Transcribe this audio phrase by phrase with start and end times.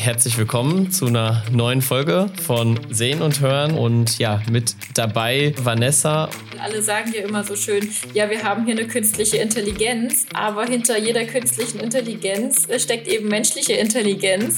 [0.00, 6.30] herzlich willkommen zu einer neuen Folge von Sehen und Hören und ja, mit dabei Vanessa.
[6.58, 10.98] Alle sagen ja immer so schön, ja, wir haben hier eine künstliche Intelligenz, aber hinter
[10.98, 14.56] jeder künstlichen Intelligenz steckt eben menschliche Intelligenz.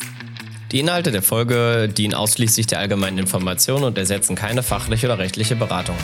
[0.71, 5.57] Die Inhalte der Folge dienen ausschließlich der allgemeinen Information und ersetzen keine fachliche oder rechtliche
[5.57, 5.97] Beratung.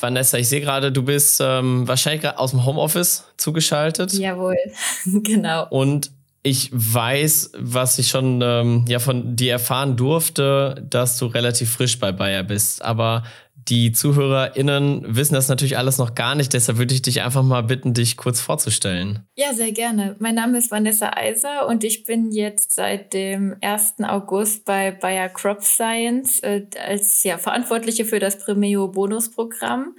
[0.00, 4.14] Vanessa, ich sehe gerade, du bist ähm, wahrscheinlich aus dem Homeoffice zugeschaltet.
[4.14, 4.56] Jawohl,
[5.04, 5.66] genau.
[5.68, 6.12] Und
[6.42, 11.98] ich weiß, was ich schon ähm, ja von dir erfahren durfte, dass du relativ frisch
[11.98, 12.82] bei Bayer bist.
[12.82, 13.24] Aber
[13.68, 16.52] die ZuhörerInnen wissen das natürlich alles noch gar nicht.
[16.54, 19.26] Deshalb würde ich dich einfach mal bitten, dich kurz vorzustellen.
[19.36, 20.16] Ja, sehr gerne.
[20.20, 23.96] Mein Name ist Vanessa Eiser und ich bin jetzt seit dem 1.
[24.04, 29.94] August bei Bayer Crop Science äh, als ja, Verantwortliche für das Premio Bonusprogramm.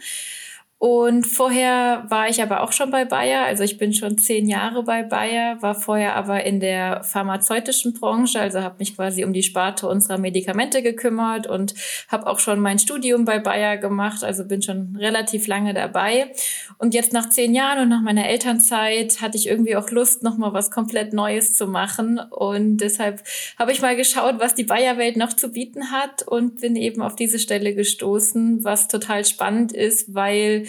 [0.80, 3.44] Und vorher war ich aber auch schon bei Bayer.
[3.44, 8.40] Also ich bin schon zehn Jahre bei Bayer, war vorher aber in der pharmazeutischen Branche,
[8.40, 11.74] also habe mich quasi um die Sparte unserer Medikamente gekümmert und
[12.08, 14.24] habe auch schon mein Studium bei Bayer gemacht.
[14.24, 16.32] Also bin schon relativ lange dabei.
[16.78, 20.54] Und jetzt nach zehn Jahren und nach meiner Elternzeit hatte ich irgendwie auch Lust, nochmal
[20.54, 22.20] was komplett Neues zu machen.
[22.20, 23.22] Und deshalb
[23.58, 27.18] habe ich mal geschaut, was die Bayer-Welt noch zu bieten hat und bin eben auf
[27.18, 30.69] diese Stelle gestoßen, was total spannend ist, weil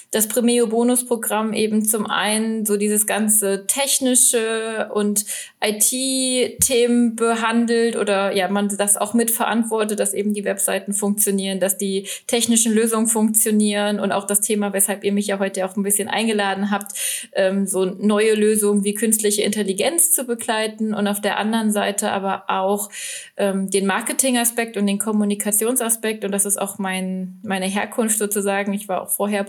[0.11, 5.25] das Premio Bonusprogramm eben zum einen so dieses ganze technische und
[5.63, 12.07] IT-Themen behandelt oder ja, man das auch mitverantwortet, dass eben die Webseiten funktionieren, dass die
[12.27, 16.09] technischen Lösungen funktionieren und auch das Thema, weshalb ihr mich ja heute auch ein bisschen
[16.09, 16.91] eingeladen habt,
[17.33, 22.45] ähm, so neue Lösungen wie künstliche Intelligenz zu begleiten und auf der anderen Seite aber
[22.47, 22.89] auch
[23.37, 28.73] ähm, den Marketingaspekt und den Kommunikationsaspekt und das ist auch mein, meine Herkunft sozusagen.
[28.73, 29.45] Ich war auch vorher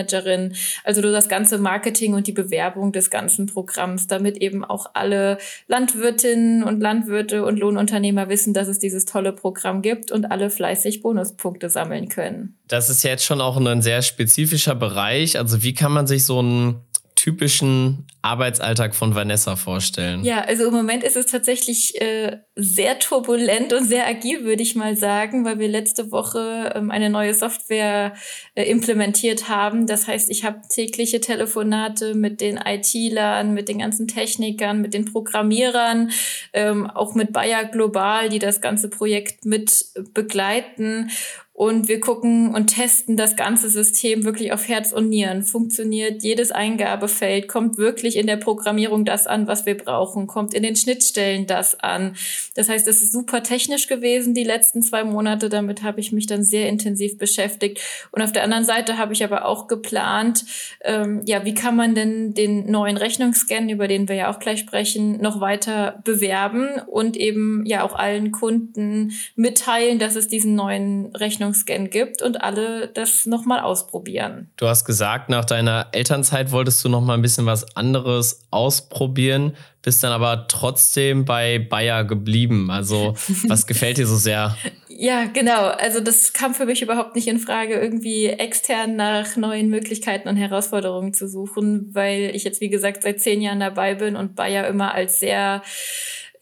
[0.00, 5.38] Produktmanagerin, also das ganze Marketing und die Bewerbung des ganzen Programms, damit eben auch alle
[5.68, 11.02] Landwirtinnen und Landwirte und Lohnunternehmer wissen, dass es dieses tolle Programm gibt und alle fleißig
[11.02, 12.56] Bonuspunkte sammeln können.
[12.68, 15.38] Das ist jetzt schon auch ein sehr spezifischer Bereich.
[15.38, 16.80] Also wie kann man sich so ein
[17.20, 20.24] typischen Arbeitsalltag von Vanessa vorstellen?
[20.24, 24.74] Ja, also im Moment ist es tatsächlich äh, sehr turbulent und sehr agil, würde ich
[24.74, 28.14] mal sagen, weil wir letzte Woche ähm, eine neue Software
[28.54, 29.86] äh, implementiert haben.
[29.86, 35.04] Das heißt, ich habe tägliche Telefonate mit den IT-Lern, mit den ganzen Technikern, mit den
[35.04, 36.12] Programmierern,
[36.54, 41.10] ähm, auch mit Bayer Global, die das ganze Projekt mit begleiten.
[41.60, 45.42] Und wir gucken und testen das ganze System wirklich auf Herz und Nieren.
[45.42, 47.48] Funktioniert jedes Eingabefeld?
[47.48, 50.26] Kommt wirklich in der Programmierung das an, was wir brauchen?
[50.26, 52.16] Kommt in den Schnittstellen das an?
[52.54, 55.50] Das heißt, es ist super technisch gewesen die letzten zwei Monate.
[55.50, 57.78] Damit habe ich mich dann sehr intensiv beschäftigt.
[58.10, 60.46] Und auf der anderen Seite habe ich aber auch geplant,
[60.82, 64.60] ähm, ja, wie kann man denn den neuen Rechnungsscan, über den wir ja auch gleich
[64.60, 71.14] sprechen, noch weiter bewerben und eben ja auch allen Kunden mitteilen, dass es diesen neuen
[71.14, 74.50] Rechnungsscan Rechnungsscan gibt und alle das nochmal ausprobieren.
[74.56, 80.02] Du hast gesagt, nach deiner Elternzeit wolltest du nochmal ein bisschen was anderes ausprobieren, bist
[80.04, 82.70] dann aber trotzdem bei Bayer geblieben.
[82.70, 83.14] Also,
[83.48, 84.56] was gefällt dir so sehr?
[85.02, 85.68] Ja, genau.
[85.68, 90.36] Also das kam für mich überhaupt nicht in Frage, irgendwie extern nach neuen Möglichkeiten und
[90.36, 94.68] Herausforderungen zu suchen, weil ich jetzt, wie gesagt, seit zehn Jahren dabei bin und Bayer
[94.68, 95.62] immer als sehr,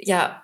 [0.00, 0.42] ja,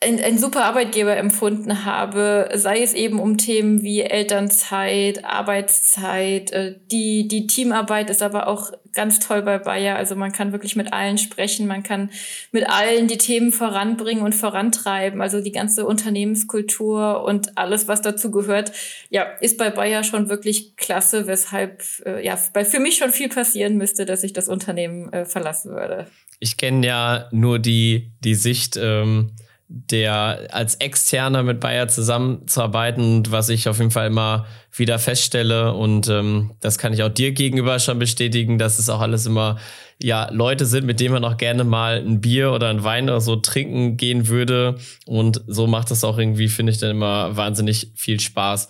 [0.00, 6.76] ein, ein super Arbeitgeber empfunden habe, sei es eben um Themen wie Elternzeit, Arbeitszeit, äh,
[6.92, 9.96] die, die Teamarbeit ist aber auch ganz toll bei Bayer.
[9.96, 12.10] Also man kann wirklich mit allen sprechen, man kann
[12.52, 15.20] mit allen die Themen voranbringen und vorantreiben.
[15.20, 18.70] Also die ganze Unternehmenskultur und alles, was dazu gehört,
[19.10, 23.76] ja, ist bei Bayer schon wirklich klasse, weshalb, äh, ja, für mich schon viel passieren
[23.76, 26.06] müsste, dass ich das Unternehmen äh, verlassen würde.
[26.38, 29.32] Ich kenne ja nur die, die Sicht, ähm
[29.68, 36.08] der als Externer mit Bayer zusammenzuarbeiten was ich auf jeden Fall immer wieder feststelle und
[36.08, 39.58] ähm, das kann ich auch dir gegenüber schon bestätigen, dass es auch alles immer
[40.02, 43.20] ja Leute sind, mit denen man auch gerne mal ein Bier oder ein Wein oder
[43.20, 47.92] so trinken gehen würde und so macht das auch irgendwie finde ich dann immer wahnsinnig
[47.94, 48.68] viel Spaß.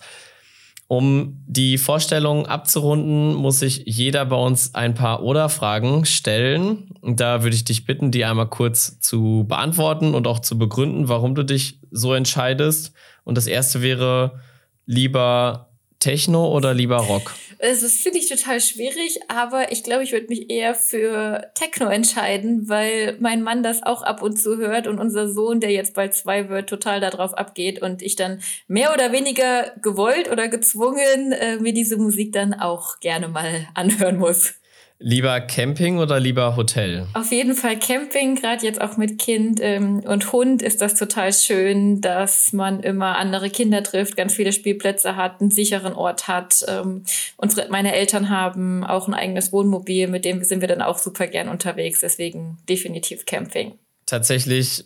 [0.89, 6.89] Um die Vorstellung abzurunden, muss sich jeder bei uns ein paar Oder-Fragen stellen.
[7.01, 11.07] Und da würde ich dich bitten, die einmal kurz zu beantworten und auch zu begründen,
[11.07, 12.93] warum du dich so entscheidest.
[13.23, 14.39] Und das erste wäre
[14.87, 15.69] lieber
[15.99, 17.35] Techno oder lieber Rock?
[17.61, 22.69] Das finde ich total schwierig, aber ich glaube, ich würde mich eher für Techno entscheiden,
[22.69, 26.13] weil mein Mann das auch ab und zu hört und unser Sohn, der jetzt bald
[26.13, 31.57] zwei wird, total darauf abgeht und ich dann mehr oder weniger gewollt oder gezwungen äh,
[31.57, 34.58] mir diese Musik dann auch gerne mal anhören muss.
[35.01, 37.07] Lieber Camping oder lieber Hotel?
[37.13, 41.31] Auf jeden Fall Camping, gerade jetzt auch mit Kind ähm, und Hund ist das total
[41.31, 46.65] schön, dass man immer andere Kinder trifft, ganz viele Spielplätze hat, einen sicheren Ort hat.
[46.67, 47.05] Ähm,
[47.37, 51.27] unsere, meine Eltern haben auch ein eigenes Wohnmobil, mit dem sind wir dann auch super
[51.27, 52.01] gern unterwegs.
[52.01, 53.75] Deswegen definitiv Camping.
[54.05, 54.83] Tatsächlich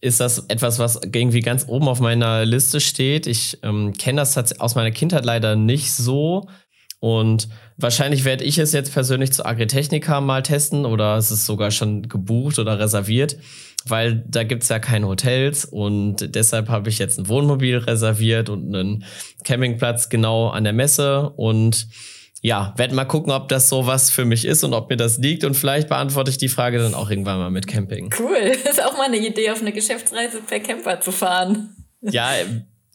[0.00, 3.28] ist das etwas, was irgendwie ganz oben auf meiner Liste steht.
[3.28, 6.48] Ich ähm, kenne das aus meiner Kindheit leider nicht so.
[7.06, 11.70] Und wahrscheinlich werde ich es jetzt persönlich zu Agritechnica mal testen oder es ist sogar
[11.70, 13.36] schon gebucht oder reserviert,
[13.86, 18.48] weil da gibt es ja keine Hotels und deshalb habe ich jetzt ein Wohnmobil reserviert
[18.48, 19.04] und einen
[19.44, 21.86] Campingplatz genau an der Messe und
[22.42, 25.18] ja, werde mal gucken, ob das so was für mich ist und ob mir das
[25.18, 25.44] liegt.
[25.44, 28.12] Und vielleicht beantworte ich die Frage dann auch irgendwann mal mit Camping.
[28.18, 28.52] Cool.
[28.64, 31.70] Das ist auch mal eine Idee, auf eine Geschäftsreise per Camper zu fahren.
[32.02, 32.30] Ja,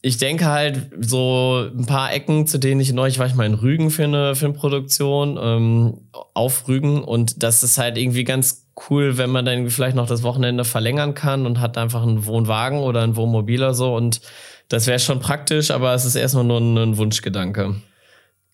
[0.04, 3.54] ich denke halt so ein paar Ecken, zu denen ich neulich war ich mal in
[3.54, 6.02] Rügen für eine Filmproduktion, ähm,
[6.34, 10.24] auf Rügen und das ist halt irgendwie ganz cool, wenn man dann vielleicht noch das
[10.24, 14.22] Wochenende verlängern kann und hat einfach einen Wohnwagen oder ein Wohnmobil oder so und
[14.70, 17.76] das wäre schon praktisch, aber es ist erstmal nur ein, ein Wunschgedanke.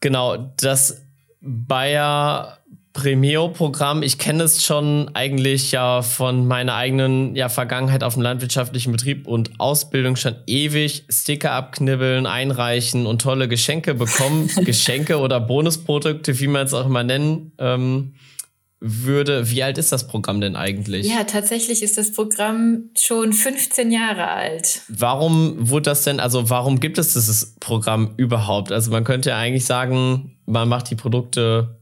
[0.02, 1.06] Genau, das
[1.40, 2.58] Bayer
[2.98, 8.92] Premio-Programm, ich kenne es schon eigentlich ja von meiner eigenen ja, Vergangenheit auf dem landwirtschaftlichen
[8.92, 14.50] Betrieb und Ausbildung schon ewig Sticker abknibbeln, einreichen und tolle Geschenke bekommen.
[14.66, 18.16] Geschenke oder Bonusprodukte, wie man es auch immer nennen ähm,
[18.80, 19.52] würde.
[19.52, 21.08] Wie alt ist das Programm denn eigentlich?
[21.08, 24.82] Ja, tatsächlich ist das Programm schon 15 Jahre alt.
[24.88, 28.72] Warum wurde das denn, also warum gibt es dieses Programm überhaupt?
[28.72, 31.77] Also man könnte ja eigentlich sagen, man macht die Produkte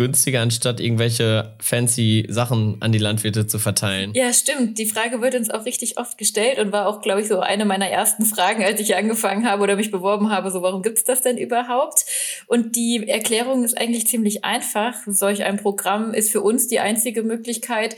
[0.00, 4.12] günstiger, anstatt irgendwelche fancy Sachen an die Landwirte zu verteilen.
[4.14, 4.78] Ja, stimmt.
[4.78, 7.66] Die Frage wird uns auch richtig oft gestellt und war auch, glaube ich, so eine
[7.66, 11.20] meiner ersten Fragen, als ich angefangen habe oder mich beworben habe, so warum gibt's das
[11.20, 12.06] denn überhaupt?
[12.46, 14.94] Und die Erklärung ist eigentlich ziemlich einfach.
[15.06, 17.94] Solch ein Programm ist für uns die einzige Möglichkeit,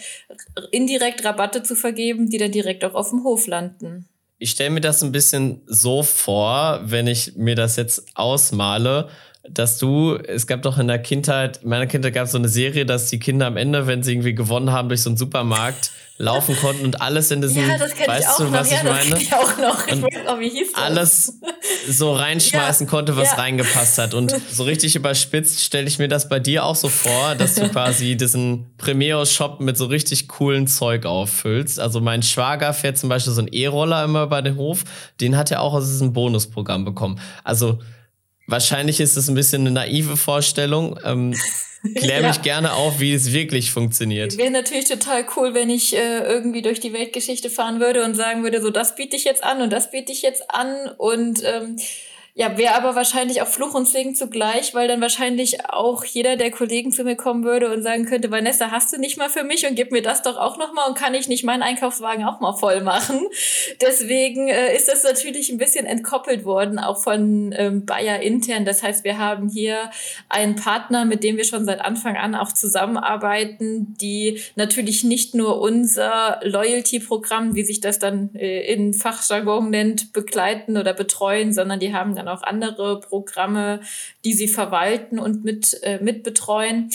[0.73, 4.09] indirekt Rabatte zu vergeben, die dann direkt auch auf dem Hof landen.
[4.39, 9.09] Ich stelle mir das ein bisschen so vor, wenn ich mir das jetzt ausmale
[9.49, 12.49] dass du, es gab doch in der Kindheit, in meiner Kindheit gab es so eine
[12.49, 15.91] Serie, dass die Kinder am Ende, wenn sie irgendwie gewonnen haben, durch so einen Supermarkt
[16.19, 18.53] laufen konnten und alles in diesen, ja, das weißt du, noch.
[18.53, 19.21] was ja, ich meine?
[19.21, 19.87] Ich auch noch.
[19.89, 20.83] Ich weiß auch, wie hieß das?
[20.83, 21.41] Alles
[21.89, 23.39] so reinschmeißen ja, konnte, was ja.
[23.39, 24.15] reingepasst hat.
[24.15, 27.69] Und so richtig überspitzt stelle ich mir das bei dir auch so vor, dass du
[27.69, 31.81] quasi diesen Premio-Shop mit so richtig coolen Zeug auffüllst.
[31.81, 34.85] Also mein Schwager fährt zum Beispiel so einen E-Roller immer bei dem Hof.
[35.21, 37.19] Den hat er auch aus diesem Bonusprogramm bekommen.
[37.43, 37.81] Also
[38.47, 40.99] Wahrscheinlich ist es ein bisschen eine naive Vorstellung.
[41.05, 41.35] Ähm,
[41.97, 42.29] klär ja.
[42.29, 44.37] mich gerne auf, wie es wirklich funktioniert.
[44.37, 48.43] Wäre natürlich total cool, wenn ich äh, irgendwie durch die Weltgeschichte fahren würde und sagen
[48.43, 51.77] würde, so das biete ich jetzt an und das biete ich jetzt an und ähm,
[52.35, 56.51] ja, wäre aber wahrscheinlich auch Fluch und Segen zugleich, weil dann wahrscheinlich auch jeder der
[56.51, 59.69] Kollegen zu mir kommen würde und sagen könnte, Vanessa, hast du nicht mal für mich
[59.69, 62.41] und gib mir das doch auch noch mal und kann ich nicht meinen Einkaufswagen auch
[62.41, 63.21] mal voll machen?
[63.83, 68.65] Deswegen äh, ist das natürlich ein bisschen entkoppelt worden, auch von ähm, Bayer intern.
[68.65, 69.91] Das heißt, wir haben hier
[70.31, 75.61] einen Partner, mit dem wir schon seit Anfang an auch zusammenarbeiten, die natürlich nicht nur
[75.61, 81.93] unser Loyalty-Programm, wie sich das dann äh, in Fachjargon nennt, begleiten oder betreuen, sondern die
[81.93, 83.81] haben dann auch andere Programme,
[84.25, 86.91] die sie verwalten und mit, äh, mitbetreuen.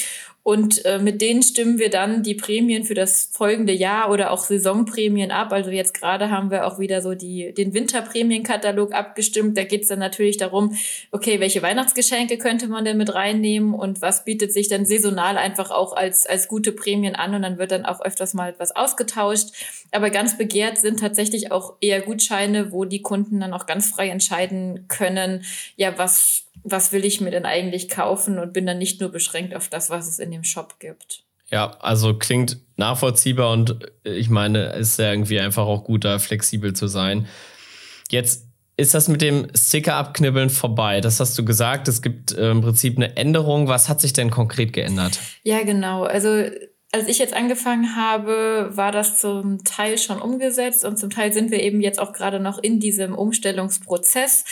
[0.48, 4.46] Und äh, mit denen stimmen wir dann die Prämien für das folgende Jahr oder auch
[4.46, 5.52] Saisonprämien ab.
[5.52, 9.58] Also jetzt gerade haben wir auch wieder so die, den Winterprämienkatalog abgestimmt.
[9.58, 10.78] Da geht es dann natürlich darum,
[11.12, 15.70] okay, welche Weihnachtsgeschenke könnte man denn mit reinnehmen und was bietet sich dann saisonal einfach
[15.70, 19.50] auch als, als gute Prämien an und dann wird dann auch öfters mal etwas ausgetauscht.
[19.92, 24.08] Aber ganz begehrt sind tatsächlich auch eher Gutscheine, wo die Kunden dann auch ganz frei
[24.08, 25.44] entscheiden können,
[25.76, 29.56] ja, was was will ich mir denn eigentlich kaufen und bin dann nicht nur beschränkt
[29.56, 31.24] auf das, was es in dem Shop gibt.
[31.50, 36.20] Ja, also klingt nachvollziehbar und ich meine, es ist ja irgendwie einfach auch gut, da
[36.20, 37.28] flexibel zu sein.
[38.10, 41.02] Jetzt ist das mit dem Sticker abknibbeln vorbei?
[41.02, 41.88] Das hast du gesagt.
[41.88, 43.68] Es gibt äh, im Prinzip eine Änderung.
[43.68, 45.20] Was hat sich denn konkret geändert?
[45.44, 46.04] Ja, genau.
[46.04, 46.44] Also
[46.94, 51.52] als ich jetzt angefangen habe, war das zum Teil schon umgesetzt und zum Teil sind
[51.52, 54.46] wir eben jetzt auch gerade noch in diesem Umstellungsprozess.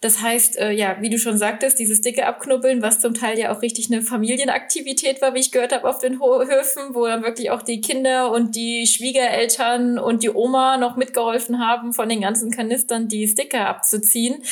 [0.00, 3.54] Das heißt, äh, ja, wie du schon sagtest, dieses dicke Abknubbeln, was zum Teil ja
[3.54, 7.50] auch richtig eine Familienaktivität war, wie ich gehört habe auf den Höfen, wo dann wirklich
[7.50, 12.50] auch die Kinder und die Schwiegereltern und die Oma noch mitgeholfen haben, von den ganzen
[12.50, 14.42] Kanistern die Sticker abzuziehen.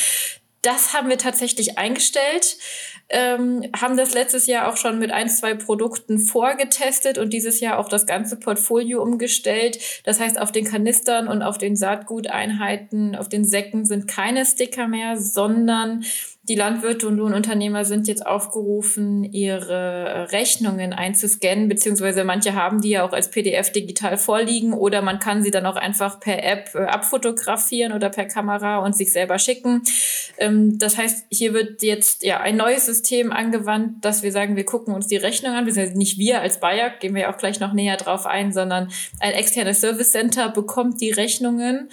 [0.61, 2.57] Das haben wir tatsächlich eingestellt
[3.09, 7.77] ähm, haben das letztes Jahr auch schon mit ein, zwei Produkten vorgetestet und dieses Jahr
[7.77, 9.79] auch das ganze Portfolio umgestellt.
[10.03, 14.87] Das heißt, auf den Kanistern und auf den Saatguteinheiten, auf den Säcken sind keine Sticker
[14.87, 16.03] mehr, sondern
[16.47, 23.03] die Landwirte und Lohnunternehmer sind jetzt aufgerufen, ihre Rechnungen einzuscannen, beziehungsweise manche haben die ja
[23.03, 26.83] auch als PDF digital vorliegen oder man kann sie dann auch einfach per App äh,
[26.83, 29.81] abfotografieren oder per Kamera und sich selber schicken.
[30.37, 34.65] Ähm, das heißt, hier wird jetzt ja ein neues System angewandt, dass wir sagen, wir
[34.65, 37.73] gucken uns die Rechnung an, beziehungsweise nicht wir als Bayer, gehen wir auch gleich noch
[37.73, 41.89] näher drauf ein, sondern ein externes Service Center bekommt die Rechnungen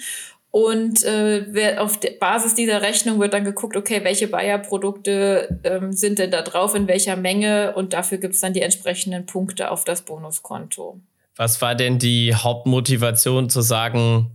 [0.53, 6.19] und äh, auf der Basis dieser Rechnung wird dann geguckt, okay, welche Bayer-Produkte ähm, sind
[6.19, 9.83] denn da drauf, in welcher Menge und dafür gibt es dann die entsprechenden Punkte auf
[9.83, 10.99] das Bonuskonto.
[11.35, 14.29] Was war denn die Hauptmotivation zu sagen,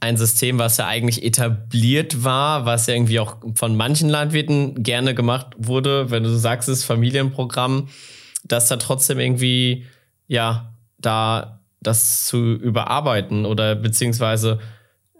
[0.00, 5.14] ein System, was ja eigentlich etabliert war, was ja irgendwie auch von manchen Landwirten gerne
[5.14, 7.90] gemacht wurde, wenn du sagst, es Familienprogramm,
[8.44, 9.84] dass da trotzdem irgendwie,
[10.26, 14.58] ja, da das zu überarbeiten oder beziehungsweise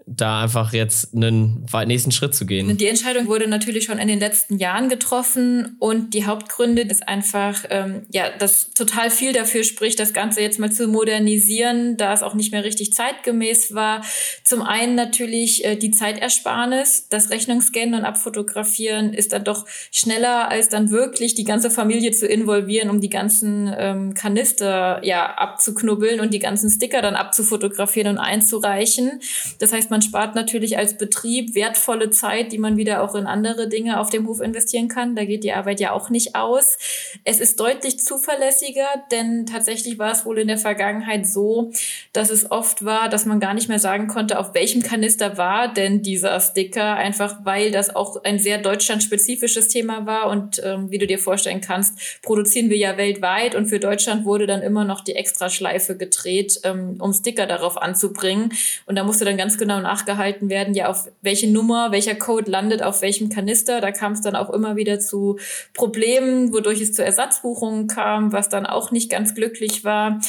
[0.07, 2.76] da einfach jetzt einen nächsten Schritt zu gehen.
[2.76, 7.64] Die Entscheidung wurde natürlich schon in den letzten Jahren getroffen und die Hauptgründe ist einfach,
[7.71, 12.23] ähm, ja, dass total viel dafür spricht, das Ganze jetzt mal zu modernisieren, da es
[12.23, 14.02] auch nicht mehr richtig zeitgemäß war.
[14.45, 20.69] Zum einen natürlich äh, die Zeitersparnis, das Rechnungsscannen und Abfotografieren ist dann doch schneller, als
[20.69, 26.35] dann wirklich die ganze Familie zu involvieren, um die ganzen ähm, Kanister ja abzuknubbeln und
[26.35, 29.21] die ganzen Sticker dann abzufotografieren und einzureichen.
[29.59, 33.26] Das heißt, man man spart natürlich als Betrieb wertvolle Zeit, die man wieder auch in
[33.26, 35.14] andere Dinge auf dem Hof investieren kann.
[35.14, 36.78] Da geht die Arbeit ja auch nicht aus.
[37.25, 41.71] Es ist deutlich zuverlässiger, denn tatsächlich war es wohl in der Vergangenheit so,
[42.14, 45.71] dass es oft war, dass man gar nicht mehr sagen konnte, auf welchem Kanister war
[45.71, 50.99] denn dieser Sticker, einfach weil das auch ein sehr deutschlandspezifisches Thema war und ähm, wie
[50.99, 55.02] du dir vorstellen kannst, produzieren wir ja weltweit und für Deutschland wurde dann immer noch
[55.02, 58.54] die Extraschleife gedreht, ähm, um Sticker darauf anzubringen
[58.87, 62.82] und da musste dann ganz genau nachgehalten werden, ja, auf welche Nummer, welcher Code landet
[62.82, 63.80] auf welchem Kanister.
[63.80, 65.38] Da kam es dann auch immer wieder zu
[65.75, 70.20] Problemen, wodurch es zu Ersatzbuchungen kam, was dann auch nicht ganz glücklich war.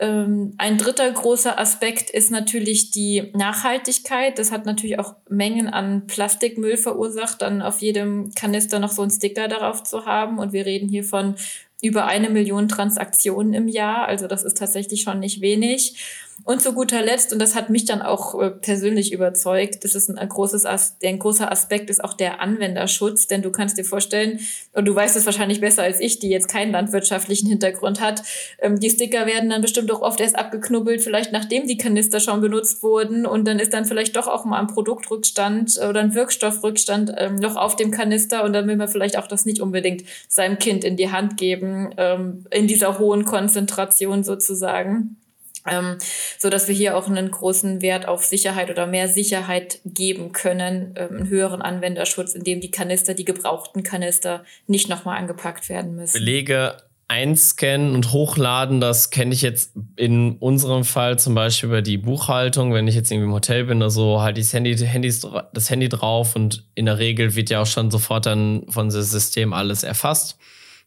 [0.00, 4.38] Ähm, ein dritter großer Aspekt ist natürlich die Nachhaltigkeit.
[4.38, 9.10] Das hat natürlich auch Mengen an Plastikmüll verursacht, dann auf jedem Kanister noch so ein
[9.10, 10.38] Sticker darauf zu haben.
[10.38, 11.34] Und wir reden hier von
[11.82, 14.06] über eine Million Transaktionen im Jahr.
[14.06, 15.96] Also das ist tatsächlich schon nicht wenig.
[16.44, 20.08] Und zu guter Letzt, und das hat mich dann auch äh, persönlich überzeugt, das ist
[20.08, 23.26] ein, großes, ein großer Aspekt, ist auch der Anwenderschutz.
[23.26, 24.40] Denn du kannst dir vorstellen,
[24.72, 28.22] und du weißt es wahrscheinlich besser als ich, die jetzt keinen landwirtschaftlichen Hintergrund hat,
[28.60, 32.40] ähm, die Sticker werden dann bestimmt auch oft erst abgeknubbelt, vielleicht nachdem die Kanister schon
[32.40, 33.26] benutzt wurden.
[33.26, 37.56] Und dann ist dann vielleicht doch auch mal ein Produktrückstand oder ein Wirkstoffrückstand ähm, noch
[37.56, 38.44] auf dem Kanister.
[38.44, 41.90] Und dann will man vielleicht auch das nicht unbedingt seinem Kind in die Hand geben,
[41.96, 45.16] ähm, in dieser hohen Konzentration sozusagen
[45.66, 45.98] ähm,
[46.38, 50.94] so dass wir hier auch einen großen Wert auf Sicherheit oder mehr Sicherheit geben können,
[50.96, 56.18] ähm, einen höheren Anwenderschutz, indem die Kanister, die gebrauchten Kanister, nicht nochmal angepackt werden müssen.
[56.18, 56.76] Belege
[57.10, 62.72] einscannen und hochladen, das kenne ich jetzt in unserem Fall zum Beispiel über die Buchhaltung.
[62.72, 65.70] Wenn ich jetzt irgendwie im Hotel bin oder so, halte ich das Handy, Handys, das
[65.70, 69.52] Handy drauf und in der Regel wird ja auch schon sofort dann von dem System
[69.52, 70.38] alles erfasst.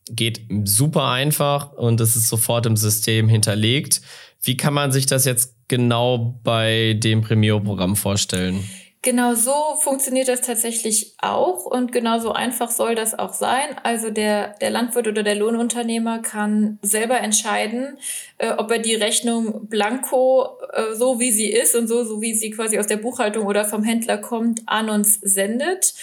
[0.09, 4.01] Geht super einfach und es ist sofort im System hinterlegt.
[4.41, 8.63] Wie kann man sich das jetzt genau bei dem Premio-Programm vorstellen?
[9.05, 13.75] Genau so funktioniert das tatsächlich auch und genauso einfach soll das auch sein.
[13.83, 17.97] Also der, der Landwirt oder der Lohnunternehmer kann selber entscheiden,
[18.37, 22.33] äh, ob er die Rechnung blanko, äh, so wie sie ist und so, so wie
[22.33, 25.95] sie quasi aus der Buchhaltung oder vom Händler kommt, an uns sendet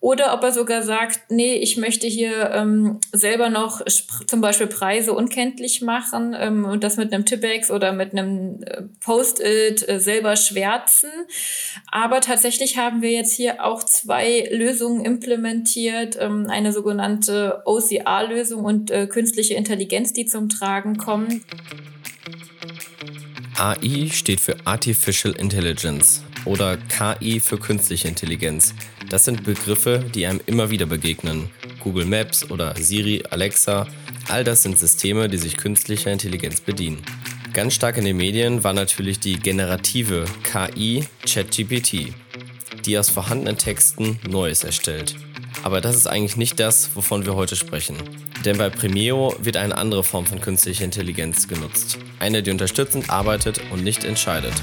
[0.00, 3.80] oder ob er sogar sagt, nee, ich möchte hier ähm, selber noch
[4.26, 8.82] zum Beispiel Preise unkenntlich machen ähm, und das mit einem Tippex oder mit einem äh,
[9.00, 11.10] Post-it äh, selber schwärzen.
[11.90, 18.90] Aber tatsächlich haben wir jetzt hier auch zwei Lösungen implementiert, ähm, eine sogenannte OCR-Lösung und
[18.90, 21.42] äh, künstliche Intelligenz, die zum Tragen kommen.
[23.58, 28.74] AI steht für Artificial Intelligence oder KI für künstliche Intelligenz.
[29.08, 31.48] Das sind Begriffe, die einem immer wieder begegnen.
[31.80, 33.86] Google Maps oder Siri, Alexa,
[34.28, 37.02] all das sind Systeme, die sich künstlicher Intelligenz bedienen.
[37.54, 42.12] Ganz stark in den Medien war natürlich die generative KI ChatGPT,
[42.84, 45.16] die aus vorhandenen Texten Neues erstellt.
[45.62, 47.96] Aber das ist eigentlich nicht das, wovon wir heute sprechen.
[48.46, 51.98] Denn bei Premio wird eine andere Form von künstlicher Intelligenz genutzt.
[52.20, 54.54] Eine, die unterstützend arbeitet und nicht entscheidet.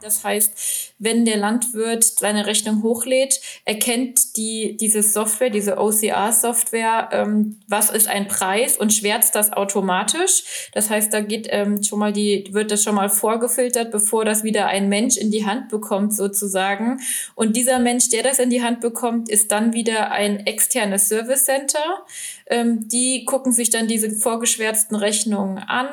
[0.00, 7.58] Das heißt, wenn der Landwirt seine Rechnung hochlädt, erkennt die, diese Software, diese OCR-Software, ähm,
[7.66, 10.68] was ist ein Preis und schwärzt das automatisch.
[10.72, 14.44] Das heißt, da geht ähm, schon mal die, wird das schon mal vorgefiltert, bevor das
[14.44, 17.00] wieder ein Mensch in die Hand bekommt, sozusagen.
[17.34, 21.44] Und dieser Mensch, der das in die Hand bekommt, ist dann wieder ein externes Service
[21.44, 22.04] Center.
[22.46, 25.86] Ähm, die gucken sich dann diese vorgeschwärzten Rechnungen an,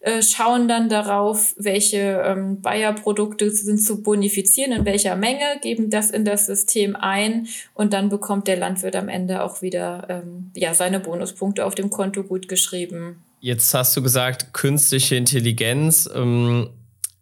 [0.00, 6.10] äh, schauen dann darauf, welche ähm, Bayer-Produkte sind zu bonifizieren, in welcher Menge, geben das
[6.10, 10.74] in das System ein und dann bekommt der Landwirt am Ende auch wieder ähm, ja,
[10.74, 13.22] seine Bonuspunkte auf dem Konto gut geschrieben.
[13.40, 16.08] Jetzt hast du gesagt, künstliche Intelligenz.
[16.12, 16.70] Ähm,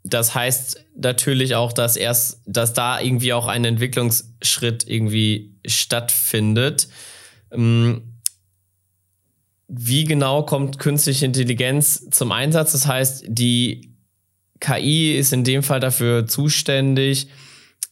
[0.05, 6.89] das heißt natürlich auch, dass erst, dass da irgendwie auch ein Entwicklungsschritt irgendwie stattfindet.
[7.51, 8.03] Ähm,
[9.69, 12.73] wie genau kommt künstliche Intelligenz zum Einsatz?
[12.73, 13.96] Das heißt, die
[14.61, 17.29] KI ist in dem Fall dafür zuständig,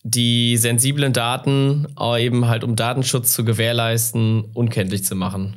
[0.02, 1.87] die sensiblen Daten
[2.18, 5.56] eben halt um Datenschutz zu gewährleisten, unkenntlich zu machen.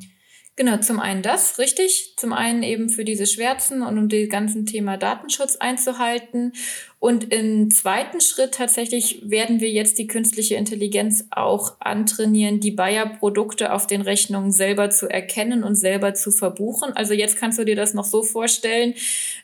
[0.57, 2.15] Genau, zum einen das, richtig.
[2.17, 6.53] Zum einen eben für diese Schwärzen und um das ganze Thema Datenschutz einzuhalten.
[6.99, 13.71] Und im zweiten Schritt tatsächlich werden wir jetzt die künstliche Intelligenz auch antrainieren, die Bayer-Produkte
[13.71, 16.93] auf den Rechnungen selber zu erkennen und selber zu verbuchen.
[16.93, 18.95] Also jetzt kannst du dir das noch so vorstellen,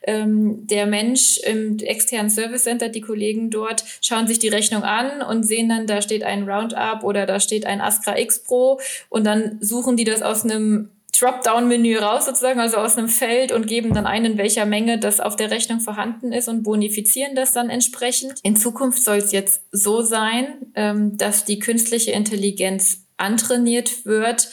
[0.01, 5.21] ähm, der Mensch im externen Service Center, die Kollegen dort, schauen sich die Rechnung an
[5.21, 8.79] und sehen dann, da steht ein Roundup oder da steht ein Astra X Pro
[9.09, 10.89] und dann suchen die das aus einem
[11.19, 15.19] Dropdown-Menü raus sozusagen, also aus einem Feld und geben dann ein, in welcher Menge das
[15.19, 18.39] auf der Rechnung vorhanden ist und bonifizieren das dann entsprechend.
[18.43, 24.49] In Zukunft soll es jetzt so sein, ähm, dass die künstliche Intelligenz antrainiert wird,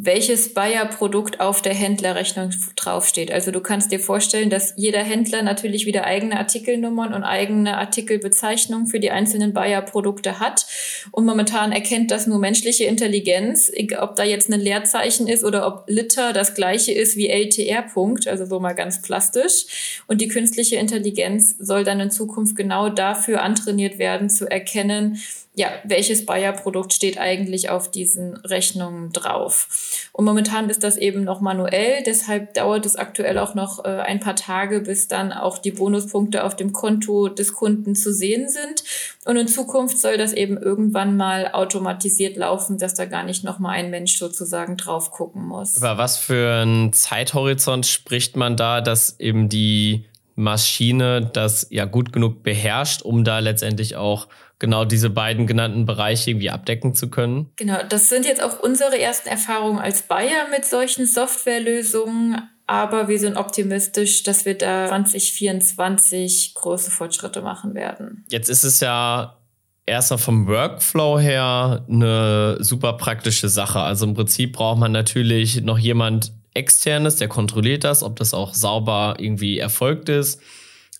[0.00, 3.32] welches Bayer-Produkt auf der Händlerrechnung draufsteht.
[3.32, 8.86] Also du kannst dir vorstellen, dass jeder Händler natürlich wieder eigene Artikelnummern und eigene Artikelbezeichnungen
[8.86, 10.66] für die einzelnen Bayer-Produkte hat.
[11.10, 15.84] Und momentan erkennt das nur menschliche Intelligenz, ob da jetzt ein Leerzeichen ist oder ob
[15.88, 20.04] Liter das gleiche ist wie LTR-Punkt, also so mal ganz plastisch.
[20.06, 25.18] Und die künstliche Intelligenz soll dann in Zukunft genau dafür antrainiert werden, zu erkennen,
[25.58, 29.66] ja, welches Bayer-Produkt steht eigentlich auf diesen Rechnungen drauf.
[30.12, 34.20] Und momentan ist das eben noch manuell, deshalb dauert es aktuell auch noch äh, ein
[34.20, 38.84] paar Tage, bis dann auch die Bonuspunkte auf dem Konto des Kunden zu sehen sind.
[39.24, 43.58] Und in Zukunft soll das eben irgendwann mal automatisiert laufen, dass da gar nicht noch
[43.58, 45.76] mal ein Mensch sozusagen drauf gucken muss.
[45.76, 50.04] Über was für einen Zeithorizont spricht man da, dass eben die
[50.38, 54.28] Maschine das ja gut genug beherrscht, um da letztendlich auch
[54.60, 57.50] genau diese beiden genannten Bereiche irgendwie abdecken zu können?
[57.56, 62.42] Genau, das sind jetzt auch unsere ersten Erfahrungen als Bayer mit solchen Softwarelösungen.
[62.66, 68.24] Aber wir sind optimistisch, dass wir da 2024 große Fortschritte machen werden.
[68.28, 69.38] Jetzt ist es ja
[69.86, 73.80] erstmal vom Workflow her eine super praktische Sache.
[73.80, 78.54] Also im Prinzip braucht man natürlich noch jemand externes, der kontrolliert das, ob das auch
[78.54, 80.40] sauber irgendwie erfolgt ist.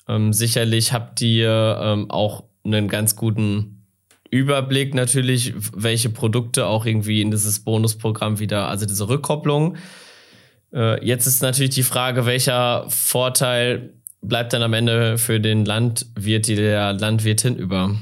[0.09, 3.87] Ähm, sicherlich habt ihr ähm, auch einen ganz guten
[4.31, 9.77] Überblick natürlich, welche Produkte auch irgendwie in dieses Bonusprogramm wieder, also diese Rückkopplung.
[10.73, 16.47] Äh, jetzt ist natürlich die Frage, welcher Vorteil bleibt dann am Ende für den Landwirt,
[16.47, 17.97] die der Landwirtin über?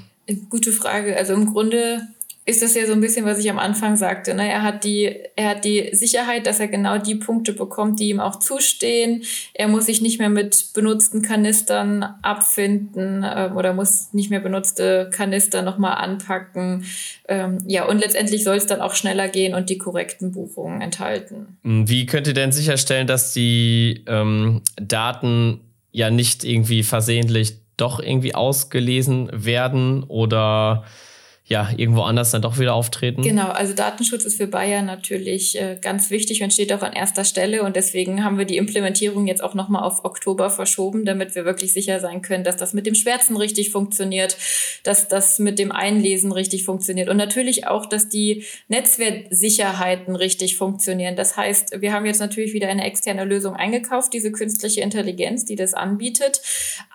[0.49, 1.17] Gute Frage.
[1.17, 2.01] Also im Grunde
[2.47, 4.33] ist das ja so ein bisschen, was ich am Anfang sagte.
[4.33, 4.49] Ne?
[4.49, 8.21] Er, hat die, er hat die Sicherheit, dass er genau die Punkte bekommt, die ihm
[8.21, 9.25] auch zustehen.
[9.53, 15.11] Er muss sich nicht mehr mit benutzten Kanistern abfinden äh, oder muss nicht mehr benutzte
[15.13, 16.85] Kanister nochmal anpacken.
[17.27, 21.59] Ähm, ja, und letztendlich soll es dann auch schneller gehen und die korrekten Buchungen enthalten.
[21.65, 28.37] Wie könnt ihr denn sicherstellen, dass die ähm, Daten ja nicht irgendwie versehentlich doch irgendwie
[28.37, 30.85] ausgelesen werden oder
[31.49, 33.23] ja, irgendwo anders dann doch wieder auftreten.
[33.23, 37.25] Genau, also Datenschutz ist für Bayern natürlich äh, ganz wichtig und steht auch an erster
[37.25, 37.63] Stelle.
[37.63, 41.73] Und deswegen haben wir die Implementierung jetzt auch nochmal auf Oktober verschoben, damit wir wirklich
[41.73, 44.37] sicher sein können, dass das mit dem Schwärzen richtig funktioniert,
[44.83, 51.15] dass das mit dem Einlesen richtig funktioniert und natürlich auch, dass die Netzwerksicherheiten richtig funktionieren.
[51.15, 55.55] Das heißt, wir haben jetzt natürlich wieder eine externe Lösung eingekauft, diese künstliche Intelligenz, die
[55.55, 56.41] das anbietet.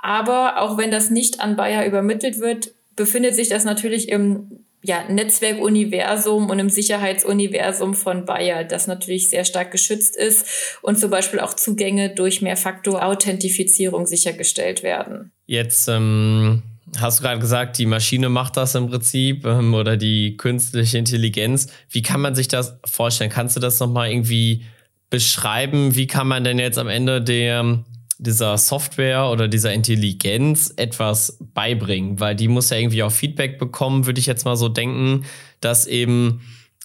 [0.02, 5.04] Aber auch wenn das nicht an Bayer übermittelt wird, befindet sich das natürlich im ja,
[5.08, 11.40] Netzwerkuniversum und im Sicherheitsuniversum von Bayer, das natürlich sehr stark geschützt ist und zum Beispiel
[11.40, 15.32] auch Zugänge durch Mehrfaktor-Authentifizierung sichergestellt werden.
[15.46, 16.64] Jetzt ähm,
[17.00, 21.68] hast du gerade gesagt, die Maschine macht das im Prinzip ähm, oder die künstliche Intelligenz.
[21.90, 23.30] Wie kann man sich das vorstellen?
[23.30, 24.66] Kannst du das nochmal irgendwie
[25.12, 25.96] beschreiben?
[25.96, 27.84] Wie kann man denn jetzt am Ende der
[28.22, 34.06] dieser Software oder dieser Intelligenz etwas beibringen, weil die muss ja irgendwie auch Feedback bekommen,
[34.06, 35.26] würde ich jetzt mal so denken,
[35.60, 36.42] dass eben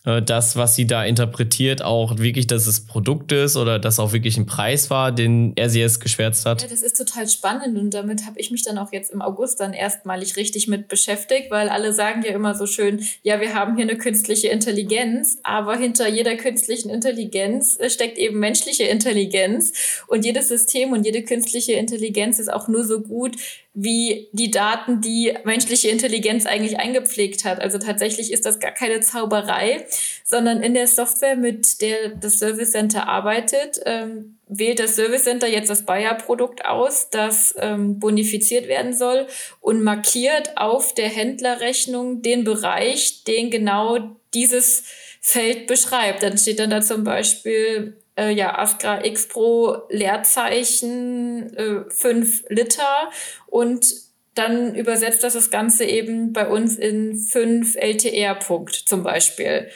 [0.07, 4.13] äh, das, was sie da interpretiert, auch wirklich, dass es Produkt ist oder dass auch
[4.13, 6.63] wirklich ein Preis war, den er sie jetzt geschwärzt hat?
[6.63, 9.61] Ja, das ist total spannend und damit habe ich mich dann auch jetzt im August
[9.61, 13.77] dann erstmalig richtig mit beschäftigt, weil alle sagen ja immer so schön, ja, wir haben
[13.77, 19.73] hier eine künstliche Intelligenz, aber hinter jeder künstlichen Intelligenz äh, steckt eben menschliche Intelligenz
[20.07, 23.37] und jedes System und jede künstliche Intelligenz ist auch nur so gut,
[23.79, 27.61] wie die Daten, die menschliche Intelligenz eigentlich eingepflegt hat.
[27.61, 29.87] Also tatsächlich ist das gar keine Zauberei,
[30.25, 35.47] sondern in der Software, mit der das Service Center arbeitet, ähm, wählt das Service Center
[35.47, 39.27] jetzt das Bayer-Produkt aus, das ähm, bonifiziert werden soll
[39.61, 44.85] und markiert auf der Händlerrechnung den Bereich, den genau dieses
[45.21, 46.23] Feld beschreibt.
[46.23, 53.11] Dann steht dann da zum Beispiel äh, ja, Astra X Pro Leerzeichen äh, 5 Liter
[53.47, 53.87] und
[54.35, 59.69] dann übersetzt das das Ganze eben bei uns in 5 LTR-Punkt zum Beispiel.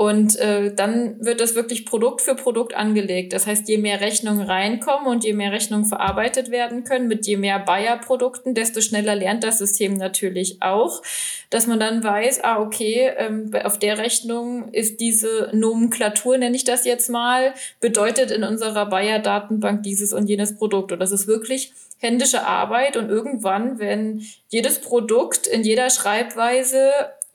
[0.00, 3.34] Und äh, dann wird das wirklich Produkt für Produkt angelegt.
[3.34, 7.36] Das heißt, je mehr Rechnungen reinkommen und je mehr Rechnungen verarbeitet werden können, mit je
[7.36, 11.02] mehr Bayer-Produkten, desto schneller lernt das System natürlich auch,
[11.50, 16.64] dass man dann weiß, ah, okay, ähm, auf der Rechnung ist diese Nomenklatur, nenne ich
[16.64, 20.92] das jetzt mal, bedeutet in unserer Bayer-Datenbank dieses und jenes Produkt.
[20.92, 26.90] Und das ist wirklich händische Arbeit und irgendwann, wenn jedes Produkt in jeder Schreibweise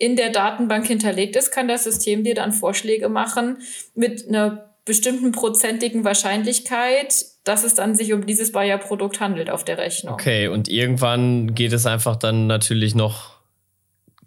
[0.05, 3.57] in der Datenbank hinterlegt ist, kann das System dir dann Vorschläge machen
[3.95, 9.79] mit einer bestimmten prozentigen Wahrscheinlichkeit, dass es dann sich um dieses Bayer-Produkt handelt auf der
[9.79, 10.13] Rechnung.
[10.13, 13.39] Okay, und irgendwann geht es einfach dann natürlich noch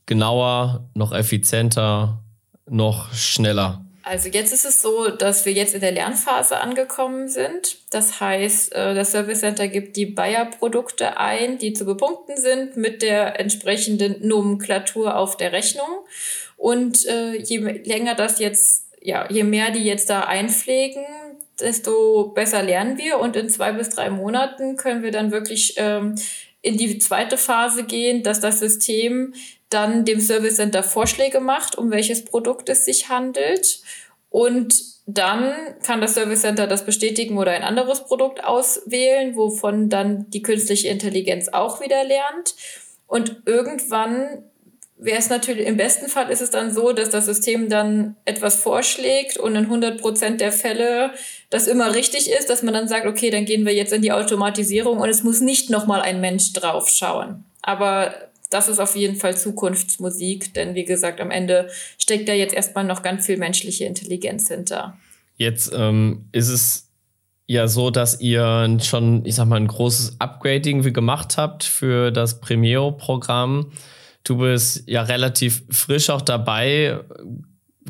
[0.06, 2.24] genauer, noch effizienter,
[2.68, 3.84] noch schneller.
[4.08, 7.76] Also jetzt ist es so, dass wir jetzt in der Lernphase angekommen sind.
[7.90, 13.02] Das heißt, äh, das Service Center gibt die Bayer-Produkte ein, die zu bepunkten sind mit
[13.02, 16.06] der entsprechenden Nomenklatur auf der Rechnung.
[16.56, 21.04] Und äh, je länger das jetzt, ja, je mehr die jetzt da einpflegen,
[21.60, 23.18] desto besser lernen wir.
[23.18, 26.14] Und in zwei bis drei Monaten können wir dann wirklich ähm,
[26.62, 29.34] in die zweite Phase gehen, dass das System
[29.70, 33.80] dann dem Service Center Vorschläge macht, um welches Produkt es sich handelt.
[34.30, 40.28] Und dann kann das Service Center das bestätigen oder ein anderes Produkt auswählen, wovon dann
[40.30, 42.54] die künstliche Intelligenz auch wieder lernt.
[43.06, 44.44] Und irgendwann
[44.98, 48.56] wäre es natürlich, im besten Fall ist es dann so, dass das System dann etwas
[48.56, 51.12] vorschlägt und in 100 Prozent der Fälle
[51.50, 54.12] das immer richtig ist, dass man dann sagt, okay, dann gehen wir jetzt in die
[54.12, 57.44] Automatisierung und es muss nicht nochmal ein Mensch draufschauen.
[57.62, 58.14] Aber
[58.50, 62.84] das ist auf jeden Fall Zukunftsmusik, denn wie gesagt, am Ende steckt da jetzt erstmal
[62.84, 64.96] noch ganz viel menschliche Intelligenz hinter.
[65.36, 66.88] Jetzt ähm, ist es
[67.46, 72.40] ja so, dass ihr schon, ich sag mal, ein großes Upgrading gemacht habt für das
[72.40, 73.72] Premiere-Programm.
[74.24, 77.00] Du bist ja relativ frisch auch dabei.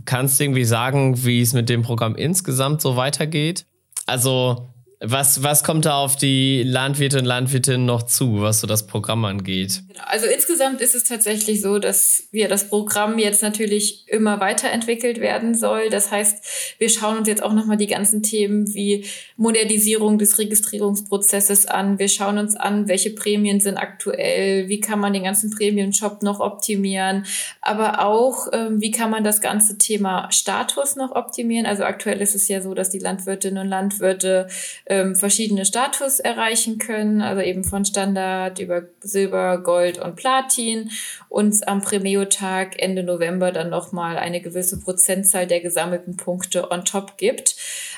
[0.04, 3.66] Kannst du irgendwie sagen, wie es mit dem Programm insgesamt so weitergeht?
[4.06, 4.68] Also
[5.00, 9.24] was, was kommt da auf die Landwirte und Landwirtinnen noch zu, was so das Programm
[9.24, 9.82] angeht?
[9.86, 15.20] Genau, also insgesamt ist es tatsächlich so, dass wir das Programm jetzt natürlich immer weiterentwickelt
[15.20, 15.88] werden soll.
[15.88, 19.06] Das heißt, wir schauen uns jetzt auch nochmal die ganzen Themen wie
[19.36, 22.00] Modernisierung des Registrierungsprozesses an.
[22.00, 26.40] Wir schauen uns an, welche Prämien sind aktuell, wie kann man den ganzen Prämien-Shop noch
[26.40, 27.24] optimieren,
[27.60, 31.66] aber auch, ähm, wie kann man das ganze Thema Status noch optimieren.
[31.66, 34.48] Also aktuell ist es ja so, dass die Landwirtinnen und Landwirte
[34.88, 40.90] ähm, verschiedene Status erreichen können, also eben von Standard über Silber, Gold und Platin
[41.28, 47.18] und am Premio-Tag Ende November dann nochmal eine gewisse Prozentzahl der gesammelten Punkte on top
[47.18, 47.56] gibt.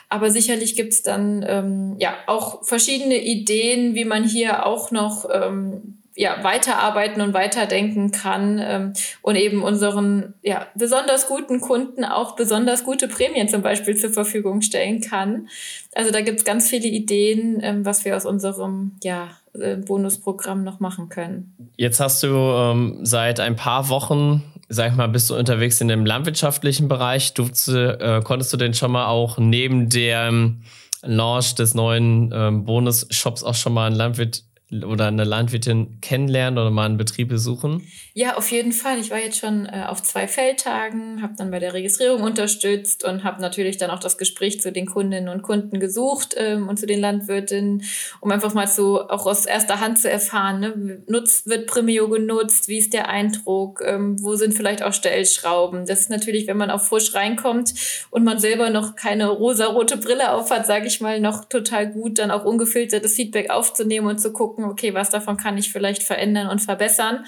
[0.09, 5.29] Aber sicherlich gibt es dann ähm, ja auch verschiedene Ideen, wie man hier auch noch
[5.33, 12.37] ähm, ja, weiterarbeiten und weiterdenken kann ähm, und eben unseren ja, besonders guten Kunden auch
[12.37, 15.49] besonders gute Prämien zum Beispiel zur Verfügung stellen kann.
[15.95, 20.63] Also da gibt es ganz viele Ideen, ähm, was wir aus unserem ja, äh, Bonusprogramm
[20.63, 21.57] noch machen können.
[21.79, 25.89] Jetzt hast du ähm, seit ein paar Wochen, sag ich mal, bist du unterwegs in
[25.89, 27.33] dem landwirtschaftlichen Bereich.
[27.33, 30.65] Du, äh, konntest du denn schon mal auch neben dem
[31.01, 34.45] Launch des neuen ähm, Bonus-Shops auch schon mal einen Landwirt
[34.87, 37.87] oder eine Landwirtin kennenlernen oder mal einen Betrieb besuchen?
[38.15, 38.99] Ja, auf jeden Fall.
[38.99, 43.25] Ich war jetzt schon äh, auf zwei Feldtagen, habe dann bei der Registrierung unterstützt und
[43.25, 46.87] habe natürlich dann auch das Gespräch zu den Kundinnen und Kunden gesucht ähm, und zu
[46.87, 47.83] den Landwirtinnen,
[48.21, 51.03] um einfach mal so auch aus erster Hand zu erfahren, ne?
[51.07, 55.87] Nutzt, wird Premio genutzt, wie ist der Eindruck, ähm, wo sind vielleicht auch Stellschrauben.
[55.87, 57.75] Das ist natürlich, wenn man auch frisch reinkommt
[58.11, 62.31] und man selber noch keine rosarote Brille aufhat, sage ich mal, noch total gut, dann
[62.31, 66.61] auch ungefiltertes Feedback aufzunehmen und zu gucken, okay, was davon kann ich vielleicht verändern und
[66.61, 67.25] verbessern.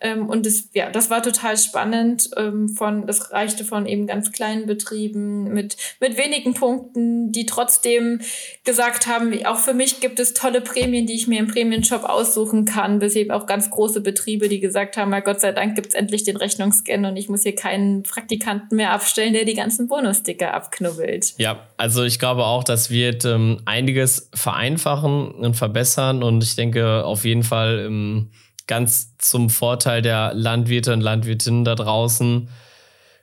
[0.00, 2.30] Ähm, und das, ja, das war total spannend.
[2.36, 8.20] Ähm, von, das reichte von eben ganz kleinen Betrieben mit, mit wenigen Punkten, die trotzdem
[8.64, 12.64] gesagt haben, auch für mich gibt es tolle Prämien, die ich mir im Prämienshop aussuchen
[12.64, 15.94] kann, bis eben auch ganz große Betriebe, die gesagt haben, Gott sei Dank gibt es
[15.94, 20.54] endlich den Rechnungsscan und ich muss hier keinen Praktikanten mehr abstellen, der die ganzen Bonussticker
[20.54, 21.34] abknubbelt.
[21.36, 27.04] Ja, also ich glaube auch, das wird ähm, einiges vereinfachen und verbessern und ich denke
[27.04, 28.30] auf jeden Fall ähm,
[28.70, 32.48] ganz zum Vorteil der Landwirte und Landwirtinnen da draußen.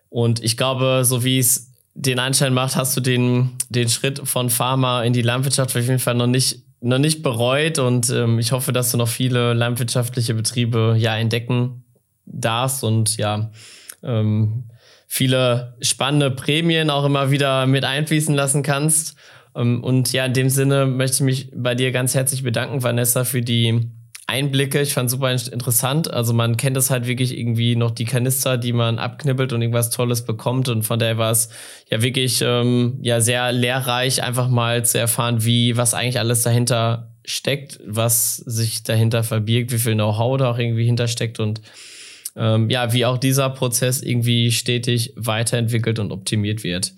[0.09, 4.49] Und ich glaube, so wie es den Anschein macht, hast du den, den Schritt von
[4.49, 7.79] Pharma in die Landwirtschaft auf jeden Fall noch nicht, noch nicht bereut.
[7.79, 11.85] Und ähm, ich hoffe, dass du noch viele landwirtschaftliche Betriebe ja entdecken
[12.25, 13.49] darfst und ja,
[14.03, 14.65] ähm,
[15.07, 19.15] viele spannende Prämien auch immer wieder mit einfließen lassen kannst.
[19.55, 23.23] Ähm, und ja, in dem Sinne möchte ich mich bei dir ganz herzlich bedanken, Vanessa,
[23.23, 23.89] für die
[24.27, 24.81] Einblicke.
[24.81, 26.11] Ich fand super interessant.
[26.11, 29.89] Also man kennt es halt wirklich irgendwie noch die Kanister, die man abknibbelt und irgendwas
[29.89, 30.67] Tolles bekommt.
[30.67, 31.49] Und von daher war es
[31.89, 37.13] ja wirklich ähm, ja sehr lehrreich, einfach mal zu erfahren, wie was eigentlich alles dahinter
[37.23, 41.61] steckt, was sich dahinter verbirgt, wie viel Know-how da auch irgendwie hintersteckt und
[42.35, 46.93] ähm, ja, wie auch dieser Prozess irgendwie stetig weiterentwickelt und optimiert wird.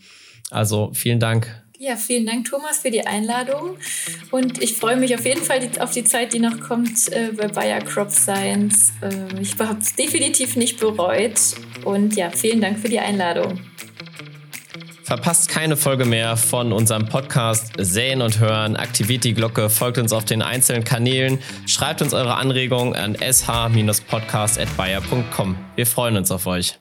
[0.50, 3.78] Also vielen Dank ja, vielen Dank, Thomas, für die Einladung.
[4.32, 7.48] Und ich freue mich auf jeden Fall auf die Zeit, die noch kommt äh, bei
[7.48, 8.92] Bayer Crop Science.
[9.02, 11.40] Äh, ich habe es definitiv nicht bereut.
[11.86, 13.60] Und ja, vielen Dank für die Einladung.
[15.04, 18.76] Verpasst keine Folge mehr von unserem Podcast Säen und Hören.
[18.76, 25.56] Aktiviert die Glocke, folgt uns auf den einzelnen Kanälen, schreibt uns eure Anregungen an sh-podcast.bayer.com.
[25.76, 26.78] Wir freuen uns auf euch.